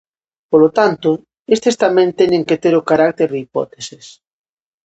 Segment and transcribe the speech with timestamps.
[0.51, 1.09] Polo tanto,
[1.55, 4.05] estes tamén teñen que ter o carácter de hipóteses.